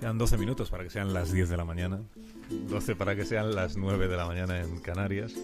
Quedan 0.00 0.16
12 0.18 0.38
minutos 0.38 0.70
para 0.70 0.84
que 0.84 0.90
sean 0.90 1.12
las 1.12 1.32
10 1.32 1.48
de 1.48 1.56
la 1.56 1.64
mañana. 1.64 2.00
12 2.50 2.94
para 2.96 3.16
que 3.16 3.24
sean 3.24 3.54
las 3.54 3.76
9 3.76 4.08
de 4.08 4.16
la 4.16 4.26
mañana 4.26 4.60
en 4.60 4.78
Canarias. 4.80 5.34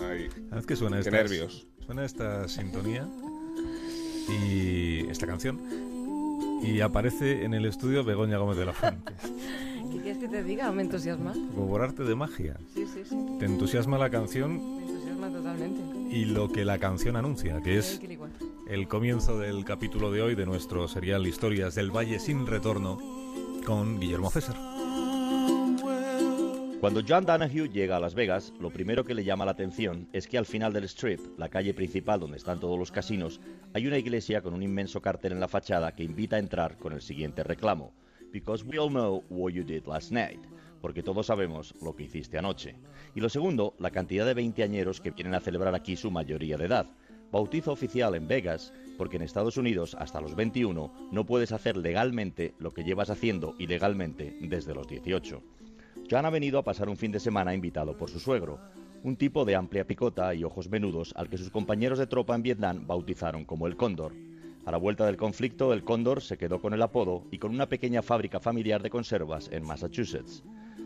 Ay, 0.00 0.28
Haz 0.50 0.64
que 0.64 0.76
suena 0.76 0.96
qué 0.96 1.00
esta, 1.08 1.10
nervios. 1.10 1.66
suena 1.84 2.04
esta 2.04 2.48
sintonía 2.48 3.08
y 4.28 5.06
esta 5.08 5.26
canción. 5.26 5.60
Y 6.62 6.80
aparece 6.82 7.44
en 7.44 7.54
el 7.54 7.64
estudio 7.66 8.04
Begoña 8.04 8.38
Gómez 8.38 8.56
de 8.58 8.66
la 8.66 8.72
Fuente. 8.72 9.12
¿Qué 9.90 9.96
quieres 10.02 10.18
que 10.18 10.28
te 10.28 10.44
diga? 10.44 10.70
Me 10.72 10.82
entusiasma. 10.82 11.32
Por 11.56 11.82
arte 11.82 12.04
de 12.04 12.14
magia. 12.14 12.56
Sí, 12.74 12.86
sí, 12.86 13.02
sí. 13.08 13.16
Te 13.40 13.46
entusiasma 13.46 13.98
la 13.98 14.08
canción 14.10 14.76
Me 14.76 14.82
entusiasma 14.84 15.30
totalmente. 15.30 15.80
y 16.16 16.26
lo 16.26 16.50
que 16.52 16.64
la 16.64 16.78
canción 16.78 17.16
anuncia, 17.16 17.60
que 17.60 17.78
es 17.78 18.00
el 18.68 18.86
comienzo 18.88 19.38
del 19.38 19.64
capítulo 19.64 20.12
de 20.12 20.22
hoy 20.22 20.34
de 20.36 20.46
nuestro 20.46 20.86
serial 20.86 21.26
Historias 21.26 21.74
del 21.74 21.90
Valle 21.90 22.20
sin 22.20 22.46
retorno 22.46 22.98
con 23.70 24.00
Guillermo 24.00 24.28
César. 24.30 24.56
Cuando 26.80 27.02
John 27.06 27.24
Donahue 27.24 27.68
llega 27.68 27.98
a 27.98 28.00
Las 28.00 28.16
Vegas, 28.16 28.52
lo 28.58 28.70
primero 28.70 29.04
que 29.04 29.14
le 29.14 29.22
llama 29.22 29.44
la 29.44 29.52
atención 29.52 30.08
es 30.12 30.26
que 30.26 30.38
al 30.38 30.44
final 30.44 30.72
del 30.72 30.88
Strip, 30.88 31.20
la 31.38 31.48
calle 31.48 31.72
principal 31.72 32.18
donde 32.18 32.38
están 32.38 32.58
todos 32.58 32.76
los 32.76 32.90
casinos, 32.90 33.40
hay 33.72 33.86
una 33.86 33.98
iglesia 33.98 34.42
con 34.42 34.54
un 34.54 34.64
inmenso 34.64 35.00
cartel 35.00 35.30
en 35.30 35.38
la 35.38 35.46
fachada 35.46 35.92
que 35.92 36.02
invita 36.02 36.34
a 36.34 36.40
entrar 36.40 36.78
con 36.78 36.94
el 36.94 37.00
siguiente 37.00 37.44
reclamo: 37.44 37.92
Because 38.32 38.64
we 38.64 38.76
all 38.76 38.90
know 38.90 39.22
what 39.30 39.52
you 39.52 39.62
did 39.62 39.86
last 39.86 40.10
night. 40.10 40.40
Porque 40.80 41.04
todos 41.04 41.26
sabemos 41.26 41.72
lo 41.80 41.94
que 41.94 42.02
hiciste 42.04 42.38
anoche. 42.38 42.74
Y 43.14 43.20
lo 43.20 43.28
segundo, 43.28 43.74
la 43.78 43.92
cantidad 43.92 44.26
de 44.26 44.34
veinteañeros 44.34 45.00
que 45.00 45.12
vienen 45.12 45.36
a 45.36 45.40
celebrar 45.40 45.76
aquí 45.76 45.94
su 45.94 46.10
mayoría 46.10 46.56
de 46.56 46.64
edad. 46.64 46.86
Bautizo 47.32 47.70
oficial 47.70 48.16
en 48.16 48.26
Vegas, 48.26 48.72
porque 48.98 49.16
en 49.16 49.22
Estados 49.22 49.56
Unidos 49.56 49.96
hasta 49.98 50.20
los 50.20 50.34
21 50.34 50.92
no 51.12 51.26
puedes 51.26 51.52
hacer 51.52 51.76
legalmente 51.76 52.54
lo 52.58 52.72
que 52.72 52.82
llevas 52.82 53.08
haciendo 53.08 53.54
ilegalmente 53.58 54.36
desde 54.40 54.74
los 54.74 54.88
18. 54.88 55.40
John 56.10 56.26
ha 56.26 56.30
venido 56.30 56.58
a 56.58 56.64
pasar 56.64 56.88
un 56.88 56.96
fin 56.96 57.12
de 57.12 57.20
semana 57.20 57.54
invitado 57.54 57.96
por 57.96 58.10
su 58.10 58.18
suegro, 58.18 58.58
un 59.04 59.16
tipo 59.16 59.44
de 59.44 59.54
amplia 59.54 59.86
picota 59.86 60.34
y 60.34 60.42
ojos 60.42 60.68
menudos 60.68 61.12
al 61.16 61.28
que 61.28 61.38
sus 61.38 61.50
compañeros 61.50 62.00
de 62.00 62.08
tropa 62.08 62.34
en 62.34 62.42
Vietnam 62.42 62.86
bautizaron 62.86 63.44
como 63.44 63.68
el 63.68 63.76
Cóndor. 63.76 64.12
A 64.66 64.72
la 64.72 64.76
vuelta 64.76 65.06
del 65.06 65.16
conflicto, 65.16 65.72
el 65.72 65.84
Cóndor 65.84 66.20
se 66.20 66.36
quedó 66.36 66.60
con 66.60 66.74
el 66.74 66.82
apodo 66.82 67.24
y 67.30 67.38
con 67.38 67.52
una 67.52 67.68
pequeña 67.68 68.02
fábrica 68.02 68.40
familiar 68.40 68.82
de 68.82 68.90
conservas 68.90 69.48
en 69.52 69.64
Massachusetts. 69.64 70.42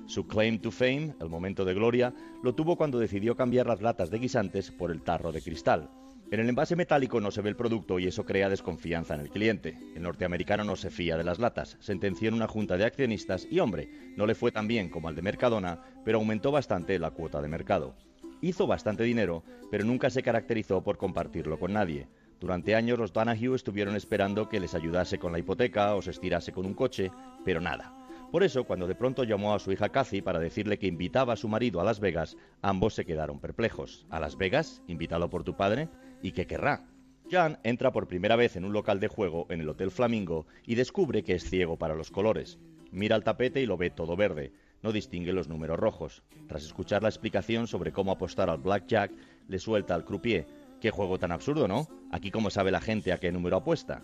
Su 0.07 0.27
claim 0.27 0.59
to 0.59 0.71
fame, 0.71 1.15
el 1.21 1.31
momento 1.31 1.65
de 1.65 1.73
gloria, 1.73 2.13
lo 2.43 2.55
tuvo 2.55 2.77
cuando 2.77 2.99
decidió 2.99 3.35
cambiar 3.35 3.67
las 3.67 3.81
latas 3.81 4.11
de 4.11 4.19
guisantes 4.19 4.71
por 4.71 4.91
el 4.91 5.03
tarro 5.03 5.33
de 5.33 5.41
cristal. 5.41 5.89
En 6.35 6.41
el 6.41 6.49
envase 6.49 6.75
metálico 6.75 7.21
no 7.21 7.31
se 7.31 7.43
ve 7.43 7.51
el 7.51 7.55
producto 7.55 8.01
y 8.01 8.09
eso 8.09 8.25
crea 8.25 8.49
desconfianza 8.49 9.15
en 9.15 9.21
el 9.21 9.31
cliente. 9.31 9.79
El 9.95 10.03
norteamericano 10.03 10.65
no 10.65 10.75
se 10.75 10.91
fía 10.91 11.17
de 11.17 11.23
las 11.23 11.39
latas, 11.39 11.77
sentenció 11.79 12.27
en 12.27 12.35
una 12.35 12.49
junta 12.49 12.77
de 12.77 12.85
accionistas 12.85 13.47
y, 13.49 13.61
hombre, 13.61 13.89
no 14.17 14.27
le 14.27 14.35
fue 14.35 14.51
tan 14.51 14.67
bien 14.67 14.89
como 14.91 15.07
al 15.07 15.15
de 15.15 15.23
Mercadona, 15.23 15.81
pero 16.05 16.19
aumentó 16.19 16.51
bastante 16.51 16.99
la 16.99 17.13
cuota 17.13 17.41
de 17.41 17.47
mercado. 17.47 17.95
Hizo 18.41 18.67
bastante 18.67 19.05
dinero, 19.05 19.45
pero 19.71 19.85
nunca 19.85 20.11
se 20.11 20.25
caracterizó 20.25 20.83
por 20.83 20.99
compartirlo 20.99 21.57
con 21.57 21.73
nadie. 21.73 22.09
Durante 22.41 22.75
años 22.75 22.99
los 22.99 23.13
Donahue 23.13 23.55
estuvieron 23.55 23.95
esperando 23.95 24.49
que 24.49 24.59
les 24.59 24.75
ayudase 24.75 25.21
con 25.21 25.31
la 25.31 25.39
hipoteca 25.39 25.95
o 25.95 26.03
se 26.03 26.11
estirase 26.11 26.51
con 26.51 26.67
un 26.67 26.75
coche, 26.75 27.13
pero 27.45 27.61
nada. 27.61 27.95
Por 28.35 28.43
eso, 28.43 28.65
cuando 28.65 28.89
de 28.89 28.97
pronto 28.97 29.23
llamó 29.23 29.55
a 29.55 29.61
su 29.61 29.71
hija 29.71 29.91
Cathy 29.91 30.21
para 30.21 30.41
decirle 30.41 30.77
que 30.77 30.89
invitaba 30.89 31.35
a 31.35 31.37
su 31.37 31.47
marido 31.47 31.81
a 31.81 31.85
Las 31.85 32.01
Vegas, 32.01 32.37
ambos 32.63 32.93
se 32.93 33.05
quedaron 33.05 33.39
perplejos. 33.39 34.07
¿A 34.11 34.19
Las 34.19 34.37
Vegas? 34.37 34.83
¿Invitado 34.89 35.31
por 35.31 35.45
tu 35.45 35.57
padre? 35.57 35.89
¿Y 36.21 36.33
qué 36.33 36.45
querrá? 36.45 36.85
Jan 37.31 37.61
entra 37.63 37.93
por 37.93 38.09
primera 38.09 38.35
vez 38.35 38.57
en 38.57 38.65
un 38.65 38.73
local 38.73 38.99
de 38.99 39.07
juego 39.07 39.47
en 39.51 39.61
el 39.61 39.69
Hotel 39.69 39.93
Flamingo 39.93 40.49
y 40.67 40.75
descubre 40.75 41.23
que 41.23 41.35
es 41.35 41.49
ciego 41.49 41.77
para 41.77 41.95
los 41.95 42.11
colores. 42.11 42.59
Mira 42.91 43.15
el 43.15 43.23
tapete 43.23 43.61
y 43.61 43.67
lo 43.67 43.77
ve 43.77 43.91
todo 43.91 44.17
verde. 44.17 44.53
No 44.83 44.91
distingue 44.91 45.33
los 45.33 45.47
números 45.47 45.79
rojos. 45.79 46.25
Tras 46.49 46.65
escuchar 46.65 47.05
la 47.05 47.11
explicación 47.11 47.69
sobre 47.69 47.93
cómo 47.93 48.11
apostar 48.11 48.51
al 48.51 48.59
blackjack, 48.59 49.13
le 49.47 49.61
suelta 49.61 49.95
al 49.95 50.05
croupier. 50.05 50.49
Qué 50.81 50.91
juego 50.91 51.21
tan 51.21 51.31
absurdo, 51.31 51.69
¿no? 51.69 51.87
Aquí 52.11 52.33
cómo 52.33 52.51
sabe 52.51 52.73
la 52.73 52.81
gente 52.81 53.13
a 53.13 53.19
qué 53.19 53.31
número 53.31 53.59
apuesta. 53.59 54.03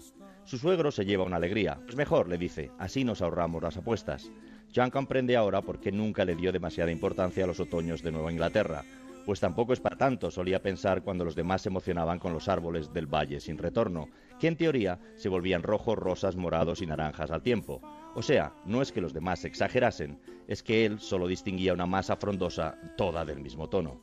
Su 0.51 0.59
suegro 0.59 0.91
se 0.91 1.05
lleva 1.05 1.23
una 1.23 1.37
alegría. 1.37 1.79
Pues 1.85 1.95
mejor, 1.95 2.29
le 2.29 2.37
dice, 2.37 2.73
así 2.77 3.05
nos 3.05 3.23
ahorramos 3.23 3.63
las 3.63 3.77
apuestas. 3.77 4.33
Jan 4.75 4.91
comprende 4.91 5.37
ahora 5.37 5.63
por 5.63 5.79
qué 5.79 5.93
nunca 5.93 6.25
le 6.25 6.35
dio 6.35 6.51
demasiada 6.51 6.91
importancia 6.91 7.45
a 7.45 7.47
los 7.47 7.61
otoños 7.61 8.03
de 8.03 8.11
Nueva 8.11 8.33
Inglaterra. 8.33 8.83
Pues 9.25 9.39
tampoco 9.39 9.75
es 9.75 9.79
para 9.79 9.97
tanto, 9.97 10.29
solía 10.29 10.61
pensar 10.61 11.03
cuando 11.03 11.25
los 11.25 11.37
demás 11.37 11.63
se 11.63 11.69
emocionaban 11.69 12.19
con 12.19 12.33
los 12.33 12.49
árboles 12.49 12.93
del 12.93 13.07
valle 13.07 13.39
sin 13.39 13.59
retorno, 13.59 14.09
que 14.41 14.49
en 14.49 14.57
teoría 14.57 14.99
se 15.15 15.29
volvían 15.29 15.63
rojos, 15.63 15.97
rosas, 15.97 16.35
morados 16.35 16.83
y 16.83 16.87
naranjas 16.87 17.31
al 17.31 17.43
tiempo. 17.43 17.81
O 18.17 18.23
sea, 18.23 18.53
no 18.65 18.83
es 18.83 18.91
que 18.91 19.01
los 19.01 19.13
demás 19.13 19.45
exagerasen, 19.45 20.19
es 20.49 20.65
que 20.65 20.85
él 20.85 20.99
solo 20.99 21.29
distinguía 21.29 21.75
una 21.75 21.87
masa 21.87 22.17
frondosa 22.17 22.77
toda 22.97 23.25
del 23.25 23.39
mismo 23.39 23.69
tono. 23.69 24.03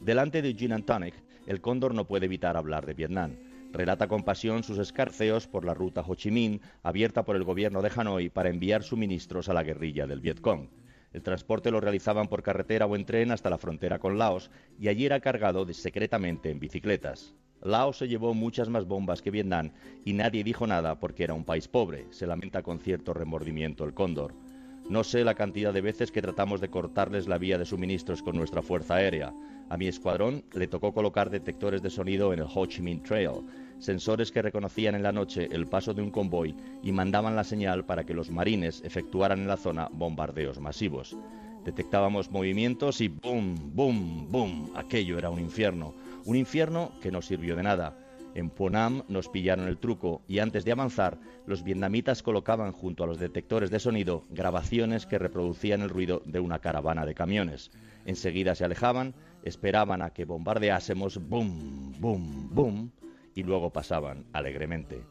Delante 0.00 0.42
de 0.42 0.54
Gin 0.54 0.72
and 0.72 0.86
Tonic, 0.86 1.14
el 1.46 1.60
cóndor 1.60 1.94
no 1.94 2.08
puede 2.08 2.26
evitar 2.26 2.56
hablar 2.56 2.84
de 2.84 2.94
Vietnam. 2.94 3.36
Relata 3.74 4.06
con 4.06 4.22
pasión 4.22 4.62
sus 4.62 4.78
escarceos 4.78 5.48
por 5.48 5.64
la 5.64 5.74
ruta 5.74 6.04
Ho 6.06 6.14
Chi 6.14 6.30
Minh, 6.30 6.60
abierta 6.84 7.24
por 7.24 7.34
el 7.34 7.42
gobierno 7.42 7.82
de 7.82 7.90
Hanoi 7.92 8.28
para 8.30 8.48
enviar 8.48 8.84
suministros 8.84 9.48
a 9.48 9.52
la 9.52 9.64
guerrilla 9.64 10.06
del 10.06 10.20
Vietcong. 10.20 10.68
El 11.12 11.22
transporte 11.24 11.72
lo 11.72 11.80
realizaban 11.80 12.28
por 12.28 12.44
carretera 12.44 12.86
o 12.86 12.94
en 12.94 13.04
tren 13.04 13.32
hasta 13.32 13.50
la 13.50 13.58
frontera 13.58 13.98
con 13.98 14.16
Laos 14.16 14.52
y 14.78 14.86
allí 14.86 15.06
era 15.06 15.18
cargado 15.18 15.64
de- 15.64 15.74
secretamente 15.74 16.52
en 16.52 16.60
bicicletas. 16.60 17.34
Laos 17.62 17.98
se 17.98 18.06
llevó 18.06 18.32
muchas 18.32 18.68
más 18.68 18.84
bombas 18.86 19.22
que 19.22 19.32
Vietnam 19.32 19.72
y 20.04 20.12
nadie 20.12 20.44
dijo 20.44 20.68
nada 20.68 21.00
porque 21.00 21.24
era 21.24 21.34
un 21.34 21.44
país 21.44 21.66
pobre, 21.66 22.06
se 22.10 22.28
lamenta 22.28 22.62
con 22.62 22.78
cierto 22.78 23.12
remordimiento 23.12 23.84
el 23.84 23.92
cóndor. 23.92 24.34
No 24.88 25.02
sé 25.02 25.24
la 25.24 25.34
cantidad 25.34 25.72
de 25.72 25.80
veces 25.80 26.12
que 26.12 26.20
tratamos 26.20 26.60
de 26.60 26.68
cortarles 26.68 27.26
la 27.26 27.38
vía 27.38 27.56
de 27.56 27.64
suministros 27.64 28.22
con 28.22 28.36
nuestra 28.36 28.60
fuerza 28.60 28.96
aérea. 28.96 29.32
A 29.70 29.78
mi 29.78 29.88
escuadrón 29.88 30.44
le 30.52 30.68
tocó 30.68 30.92
colocar 30.92 31.30
detectores 31.30 31.80
de 31.80 31.88
sonido 31.88 32.34
en 32.34 32.40
el 32.40 32.46
Ho 32.54 32.66
Chi 32.66 32.82
Minh 32.82 33.02
Trail, 33.02 33.46
sensores 33.78 34.30
que 34.30 34.42
reconocían 34.42 34.94
en 34.94 35.02
la 35.02 35.10
noche 35.10 35.48
el 35.50 35.66
paso 35.66 35.94
de 35.94 36.02
un 36.02 36.10
convoy 36.10 36.54
y 36.82 36.92
mandaban 36.92 37.34
la 37.34 37.44
señal 37.44 37.86
para 37.86 38.04
que 38.04 38.12
los 38.12 38.30
marines 38.30 38.82
efectuaran 38.84 39.40
en 39.40 39.48
la 39.48 39.56
zona 39.56 39.88
bombardeos 39.90 40.60
masivos. 40.60 41.16
Detectábamos 41.64 42.30
movimientos 42.30 43.00
y 43.00 43.08
¡boom, 43.08 43.74
boom, 43.74 44.30
boom! 44.30 44.70
Aquello 44.74 45.16
era 45.16 45.30
un 45.30 45.40
infierno. 45.40 45.94
Un 46.26 46.36
infierno 46.36 46.92
que 47.00 47.10
no 47.10 47.22
sirvió 47.22 47.56
de 47.56 47.62
nada. 47.62 48.03
En 48.34 48.50
Ponam 48.50 49.04
nos 49.08 49.28
pillaron 49.28 49.68
el 49.68 49.78
truco 49.78 50.22
y 50.26 50.40
antes 50.40 50.64
de 50.64 50.72
avanzar, 50.72 51.18
los 51.46 51.62
vietnamitas 51.62 52.22
colocaban 52.24 52.72
junto 52.72 53.04
a 53.04 53.06
los 53.06 53.20
detectores 53.20 53.70
de 53.70 53.78
sonido 53.78 54.24
grabaciones 54.30 55.06
que 55.06 55.18
reproducían 55.18 55.82
el 55.82 55.88
ruido 55.88 56.20
de 56.26 56.40
una 56.40 56.58
caravana 56.58 57.06
de 57.06 57.14
camiones. 57.14 57.70
Enseguida 58.06 58.56
se 58.56 58.64
alejaban, 58.64 59.14
esperaban 59.44 60.02
a 60.02 60.10
que 60.10 60.24
bombardeásemos, 60.24 61.28
boom, 61.28 61.94
boom, 62.00 62.50
boom, 62.52 62.90
y 63.36 63.44
luego 63.44 63.70
pasaban 63.70 64.24
alegremente. 64.32 65.02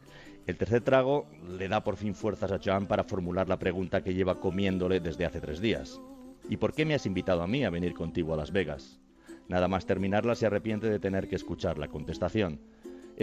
El 0.45 0.57
tercer 0.57 0.81
trago 0.81 1.25
le 1.47 1.69
da 1.69 1.81
por 1.85 1.95
fin 1.95 2.13
fuerzas 2.13 2.51
a 2.51 2.59
John 2.63 2.87
para 2.87 3.05
formular 3.05 3.47
la 3.47 3.59
pregunta 3.59 4.03
que 4.03 4.13
lleva 4.13 4.41
comiéndole 4.41 4.99
desde 4.99 5.25
hace 5.25 5.39
tres 5.39 5.61
días. 5.61 6.01
¿Y 6.49 6.57
por 6.57 6.73
qué 6.73 6.83
me 6.83 6.93
has 6.93 7.05
invitado 7.05 7.41
a 7.41 7.47
mí 7.47 7.63
a 7.63 7.69
venir 7.69 7.93
contigo 7.93 8.33
a 8.33 8.37
Las 8.37 8.51
Vegas? 8.51 8.99
Nada 9.47 9.69
más 9.69 9.85
terminarla 9.85 10.35
se 10.35 10.45
arrepiente 10.45 10.89
de 10.89 10.99
tener 10.99 11.29
que 11.29 11.37
escuchar 11.37 11.77
la 11.77 11.87
contestación. 11.87 12.59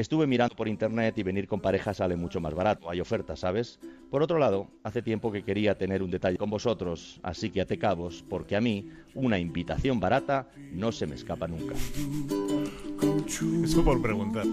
Estuve 0.00 0.27
mirando 0.27 0.56
por 0.56 0.66
internet 0.66 1.19
y 1.19 1.22
venir 1.22 1.47
con 1.47 1.61
pareja 1.61 1.93
sale 1.93 2.16
mucho 2.16 2.41
más 2.41 2.55
barato, 2.55 2.88
hay 2.88 3.03
ofertas, 3.03 3.41
¿sabes? 3.41 3.78
Por 4.11 4.22
otro 4.22 4.38
lado, 4.38 4.71
hace 4.83 5.03
tiempo 5.03 5.31
que 5.31 5.43
quería 5.43 5.77
tener 5.77 6.03
un 6.03 6.11
detalle 6.11 6.38
con 6.38 6.49
vosotros, 6.49 7.21
así 7.22 7.50
que 7.50 7.61
ate 7.61 7.78
cabos, 7.78 8.25
porque 8.27 8.56
a 8.56 8.62
mí 8.62 8.89
una 9.15 9.39
invitación 9.39 10.00
barata 10.00 10.49
no 10.72 10.91
se 10.91 11.06
me 11.06 11.16
escapa 11.16 11.47
nunca. 11.47 11.75
Eso 13.62 13.84
por 13.84 14.00
preguntar. 14.00 14.47